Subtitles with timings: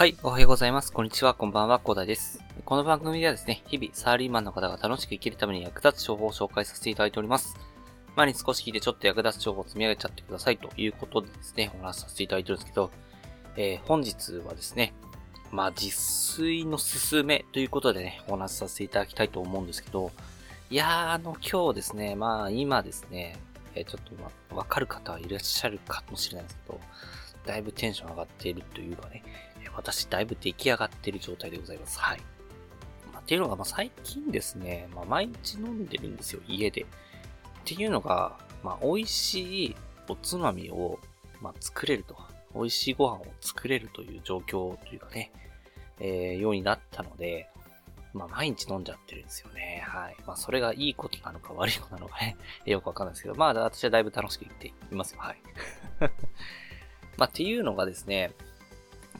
[0.00, 0.94] はい、おはようございます。
[0.94, 2.42] こんにちは、こんばんは、コーダです。
[2.64, 7.54] この番組ではですね、日々サラリーマンの方が楽しく生きるために役立つ情報を紹介させていただいております。
[8.16, 12.90] 前に少し聞いてちょっと役立つ情報を積み上げちゃってくださいということでですね、お話しさせていただいてるんですけど、
[13.58, 14.94] えー、本日はですね、
[15.52, 20.12] まあ、実炊のすすめということでね、お話しさせていただきたいと思うんですけど、
[20.70, 23.36] いやー、あの、今日ですね、まあ、今ですね、
[23.74, 26.80] えー、ちょっと、まあ、わかる方はいらっしゃるかもしれないですけど、
[27.44, 29.22] だいぶテンション上がっているというかね、
[29.74, 31.98] 私だいぶ出来上がってる状態でございます。
[31.98, 32.20] はい。
[33.12, 36.82] まあ、っていうのが、まあ、最近ですね、まあ、毎日飲んでるんですよ、家で。
[36.82, 36.86] っ
[37.64, 39.76] ていうのが、まあ、美味しい
[40.08, 40.98] おつまみを、
[41.40, 42.16] まあ、作れると。
[42.54, 45.30] 美味しいご飯を作れるという状況というかね、
[46.00, 47.48] えー、ようになったので、
[48.12, 49.84] まあ、毎日飲んじゃってるんですよね。
[49.86, 50.16] はい。
[50.26, 55.20] まあ、それがいいことなのか悪いことなのかね、 よくわかんないですけど、まあ、私はだいぶ楽しく生きていますよ。
[55.20, 55.40] はい。
[57.16, 58.32] まあ、っていうのがですね、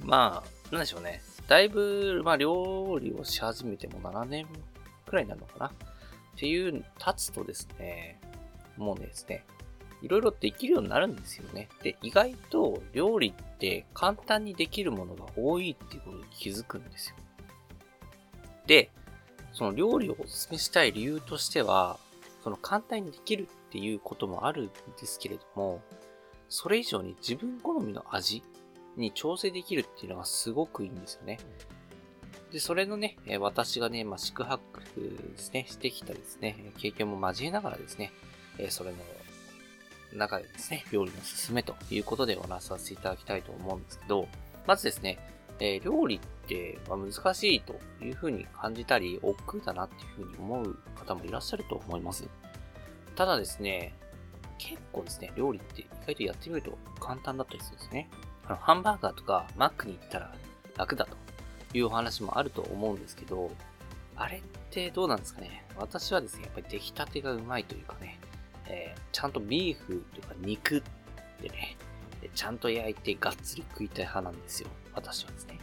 [0.00, 1.22] まあ、なんでしょうね。
[1.46, 4.46] だいぶ、まあ、料理をし始めても7年
[5.06, 5.70] くらいになるのかなっ
[6.36, 8.20] ていう、経つとですね、
[8.76, 9.44] もうねですね、
[10.02, 11.68] いろいろできるようになるんですよね。
[11.82, 17.16] で、意外と料理って簡単にできるものが多いっていうことに気づくんですよ。
[18.66, 18.90] で、
[19.52, 21.98] その料理をお勧めしたい理由としては、
[22.44, 25.82] その簡単にできるっていうこともあるんですけれども、
[26.48, 28.42] それ以上に自分好みの味
[28.98, 31.38] に調整できるっていうのがすごくいいんですよね。
[32.52, 34.80] で、それのね、私がね、まあ、宿泊
[35.36, 38.12] ですね、してきたですね、経験も交えながらですね、
[38.70, 38.96] それの
[40.14, 44.28] 中でですね、料理の進めということでお話しさせていただきたいと思うんですけど、
[44.66, 45.18] まずですね、
[45.60, 52.28] え料理って難しいというふうに感じたり、億劫だなっていうふうに思う方もいらっしゃると思います。
[53.16, 53.94] ただですね、
[54.58, 58.08] 結構ですね、料理って意外とやってみると簡単だったりするんですね。
[58.48, 60.34] あの、ハンバーガーとかマックに行ったら
[60.76, 61.16] 楽だと
[61.76, 63.50] いうお話もあると思うんですけど、
[64.16, 65.64] あれってどうなんですかね？
[65.76, 68.18] 私はですね、やっぱり出来たてがうまいというかね、
[68.66, 70.82] えー、ちゃんとビーフというか肉
[71.40, 71.76] でね、
[72.34, 74.68] ちゃんと焼いてがっつり食いたい派なんですよ。
[74.94, 75.58] 私はですね。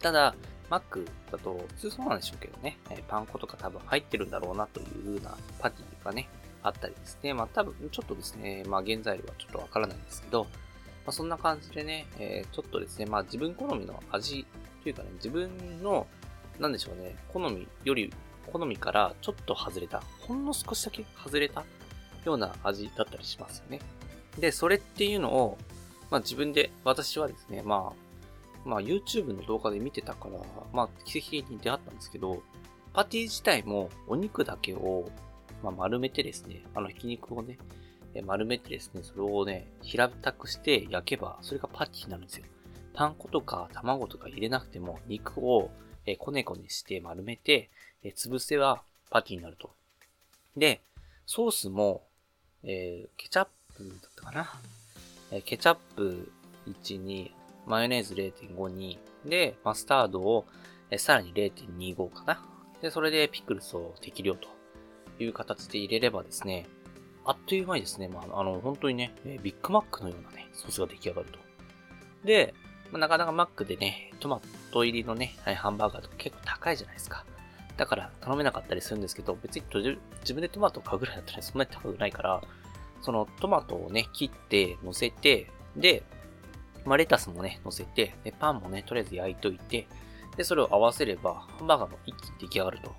[0.00, 0.34] ただ、
[0.70, 6.28] マックだと普通そうなんでしょうけどね、パン粉とか多分入ってるんだろうなというようなパティがね、
[6.62, 7.34] あったりですね。
[7.34, 10.46] まあ多分ちょっとですね、まあ原材料はちょっとわからないんですけど、
[11.04, 14.46] まあ、そんな感じでね、えー、ちょっとですね、まあ自分好みの味
[14.82, 16.06] というかね、自分の、
[16.58, 18.12] なんでしょうね、好みより、
[18.50, 21.64] 好みからちょっと外れた、ほんの少しだけ外れた
[22.24, 23.80] ような味だったりしますよね。
[24.38, 25.58] で、それっていうのを、
[26.10, 30.38] まあ自分で、私はですね、まあ、まあ YouTube の動画で見てたから、
[30.72, 32.42] まあ奇跡的に出会ったんですけど、
[32.94, 35.10] パティ自体もお肉だけを、
[35.62, 37.58] まあ、丸めてですね、あのひき肉をね、
[38.22, 42.44] 丸めてですね、それをね、平たくして焼けば、それがパティになるんですよ。
[42.92, 45.70] パン粉とか卵とか入れなくても、肉を
[46.18, 47.70] こねこねして丸めて、
[48.16, 49.70] 潰せばパティになると。
[50.56, 50.80] で、
[51.26, 52.02] ソースも、
[52.62, 54.52] えー、ケチャップだったかな？
[55.32, 56.30] えケチャップ
[56.68, 57.34] 1に、
[57.66, 60.46] マヨネーズ0.5に、で、マスタードを、
[60.90, 62.46] えさらに0.25かな？
[62.82, 64.48] で、それでピクルスを適量と
[65.18, 66.66] いう形で入れればですね、
[67.24, 71.38] あっという間にですね、まあ、あの、本当にね、ビッグマックのようなね、ソースが出来上がると。
[72.24, 72.54] で、
[72.90, 74.40] まあ、なかなかマックでね、トマ
[74.70, 77.24] ト入りのね、ハンバーガーとか結構高いじゃないですか。
[77.76, 79.64] だから頼めなかったりするんですけど、別に
[80.20, 82.42] 自分でトマトを買うぐらいだったらそんなに高くないから、
[83.02, 86.02] そのトマトをね、切って乗せて、で、
[86.84, 89.88] まあ、レタスもね、乗せて、で、パンもね、とりあえず焼いといて、
[90.36, 92.94] で、それを合わせれば、ハンバーガーも一気に出来上がると。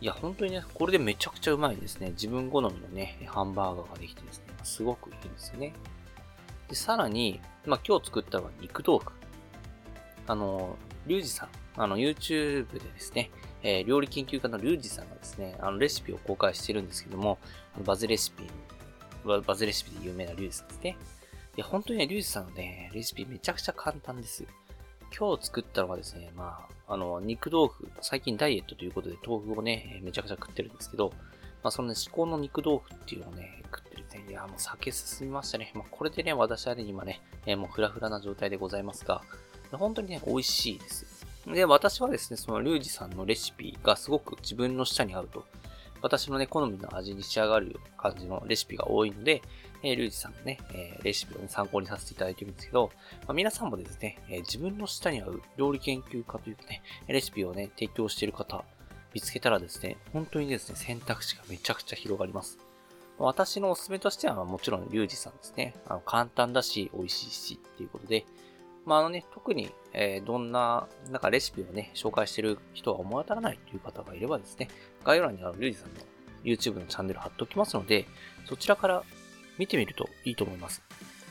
[0.00, 2.10] いや、本当にね、これでめちゃくちゃうまいですね。
[2.10, 5.72] 自分好みのね、ハンバーガーができてですね、すごくいいんですよね。
[6.68, 9.10] で、さらに、まあ、今日作ったのは肉豆腐。
[10.26, 10.76] あの、
[11.06, 13.30] リュウジさん、あの、YouTube でですね、
[13.62, 17.38] えー、料理研究家のリュウジさんがですね、あの、レシピを公開してるんですけども、
[17.84, 18.44] バズレシピ、
[19.24, 20.96] バズレシピで有名なリュウジさんですね。
[21.56, 24.44] いや、本当にね、リュウジさんのね、レシピめちゃくちゃ簡単です。
[25.16, 31.12] 今日作ったのがですね、まあ、あの、肉豆腐、最近ダイエットということで豆腐をね、めちゃくちゃ食ってるんですけど、
[31.62, 35.72] まあ、そのね、至高の肉豆腐っていうのをね、食ってるね、いや、もう酒進みましたね。
[35.74, 39.22] まあ、これでね、私はね、今ね、えー、もうフラフラな状態でございますが、
[39.72, 41.26] 本当にね、美味しいです。
[41.46, 45.44] で、私はですね、そのリュウジさんのレシピがすごく自分の舌に合うと。
[46.06, 49.42] 私のね、好みの味に仕上がる感じのレシピが多いので、
[49.82, 52.92] えー、リュウジさんのね、えー、レシピを、ね、参考にさせていただいてるんですけど、
[53.26, 58.64] まあ、皆さんもですね、えー、自分の舌に合う料理研究家というかね、レシピをね、提供している方、
[59.14, 62.58] 見つけたらですね、本当にですね、選択肢がめちゃくちゃ広がります。
[63.18, 65.74] 私のおすすめとしては、もちろんリュウジさんですね。
[65.88, 68.26] あの簡単だし、美味しいしっていうことで、
[68.86, 74.68] まあ、あのね、特に、えー、どんな、なんかレシピをね、紹介してる人は思い当たらないという方がいればですね、
[75.04, 76.00] 概要欄にあるリュウジさんの
[76.44, 78.06] YouTube のチャンネル貼っておきますので、
[78.46, 79.02] そちらから
[79.58, 80.82] 見てみるといいと思います。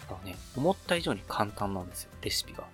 [0.10, 2.66] あのね、思った以上に簡単なんですよ、レシピが。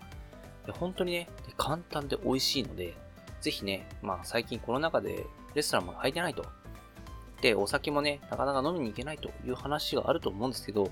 [0.66, 2.96] で本当にね、簡単で美味しいので、
[3.40, 6.44] ぜひね、まあ最近コロナ禍でレストランも空いてないと。
[7.42, 10.90] で、お酒もね、なかなか飲みに行けないという話があると思うんですけど、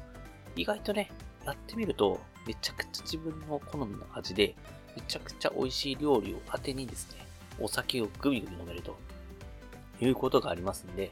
[0.56, 1.12] 意外とね、
[1.46, 2.20] やってみると、
[2.50, 4.56] めちゃくちゃ自分の好みの味で、
[4.96, 7.24] めちゃくちゃ美味しい料理を当てにですね、
[7.60, 8.98] お酒をグビグビ飲めると
[10.02, 11.12] いうことがありますんで、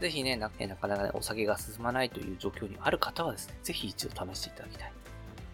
[0.00, 4.92] ぜひね、ななかなか、ね、お酒が進まないという状況にある方はですね、ぜひ一度試していただきたい。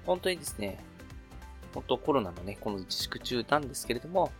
[0.06, 0.78] 本当にですね、
[1.74, 4.30] 本当コロナのね、この自粛中なんですけれども、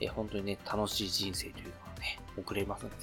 [0.00, 2.96] え本当にね、楽しい人生というのがね、送れますので、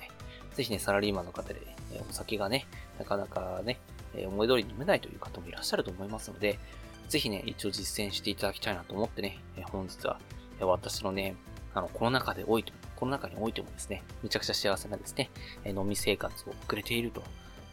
[0.54, 1.75] ぜひね、サラリーマンの方で、ね、
[2.07, 2.68] お酒がね、
[3.00, 3.80] なかなかね、
[4.13, 6.60] 思い通りに飲めないという方もいらっしゃると思いますので、
[7.09, 10.19] ぜひね、一応実践していただきたいなと思ってね、え本日は、
[10.61, 11.35] え私のね、
[11.73, 15.31] あの、コロナ禍で多いと、コロナ禍においてもですね、めちゃくちゃ幸せなですね、
[15.63, 17.23] え飲み生活を送れていると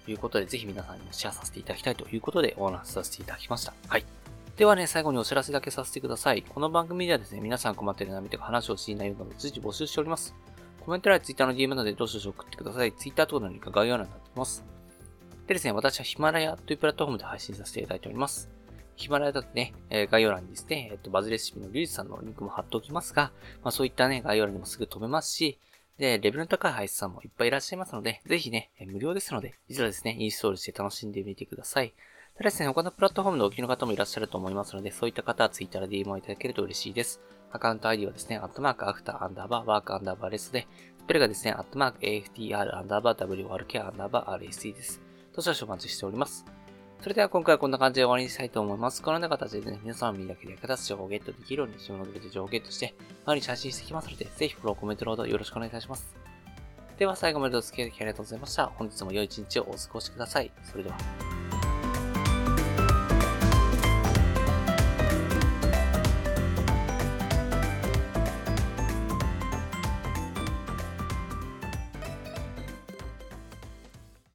[0.08, 3.74] いうことで、ぜひ皆さんにもシェアさせていただきたいということでお話しさせていただきました。
[3.88, 4.06] はい。
[4.56, 6.42] ではね、最後にお知らせだけさせてください。
[6.42, 10.34] この番組ではですね、皆さん困っている悩みとか話をしていないようなど随時募集しております。
[10.80, 12.92] コメント欄や Twitter の DM などでどしどし送ってください。
[12.92, 14.64] Twitter 等のリンク概要欄になっています。
[15.46, 18.48] でですね、私はヒマラヤというプラットフォームで配信させていただいております。
[18.96, 23.31] ヒマラヤだとね、え、概要欄にですね、えっと、バズレシピのリュウジさんのリンクも貼っておきますが、
[23.62, 25.58] まあそういったね、概要欄にもすぐ飛べますし、
[25.98, 31.94] で、レベルの高い配信さんもいっぱいいらっしゃいますので、ぜひね、無料ですので、一度ですね、インストールして楽しんでみてください。
[32.37, 37.20] ただですね、他のプラットフォームでお聞きの方もいらっしゃると思いますので、そういった方は Twitter で DM をいただけると嬉しいです。
[37.50, 40.66] アカウント ID はですね、アットマーク after アンダーバー work アンダーバー rest で、
[40.98, 45.00] スペルがですね、アットマーク AFTR アンダーバー WRK アンダーバー RST です。
[45.34, 46.44] どしどしお待ちしております。
[47.06, 49.00] それでは今回はこんな感じで終わりにしたいと思います。
[49.00, 56.17] このような形でね、皆さんの身だけで役立つ情報をゲットできるように、自分のベル情報をゲットして、毎日配信していきますので、ぜひフォロー、コメント、ロードよろしくお願いいたします。
[56.99, 58.67] では最後までお付き合いありがとうございました。
[58.67, 60.50] 本日も良い一日をお過ごしください。
[60.64, 60.97] それでは。